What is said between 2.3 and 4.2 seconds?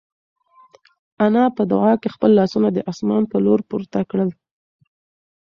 لاسونه د اسمان په لور پورته